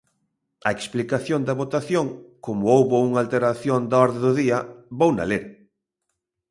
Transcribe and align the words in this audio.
A 0.67 0.69
explicación 0.77 1.41
da 1.47 1.57
votación, 1.61 2.05
como 2.45 2.63
houbo 2.73 2.95
unha 3.07 3.19
alteración 3.23 3.79
da 3.91 3.97
orde 4.05 4.19
do 4.25 4.31
día, 4.41 4.57
vouna 4.99 5.23
ler. 5.31 5.43